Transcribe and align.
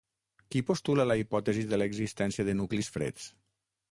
Qui 0.53 0.61
postula 0.69 1.05
la 1.09 1.17
hipòtesi 1.19 1.67
de 1.73 1.79
l'existència 1.81 2.47
de 2.49 2.57
nuclis 2.63 2.89
freds? 2.97 3.29